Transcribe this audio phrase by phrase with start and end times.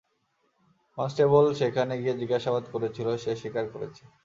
[0.97, 4.03] Constable সেখানে গিয়ে জিজ্ঞাসাবাদ করেছিল সে স্বীকার করেছে।